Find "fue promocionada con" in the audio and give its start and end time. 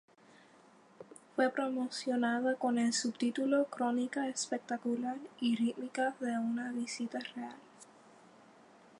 1.35-2.79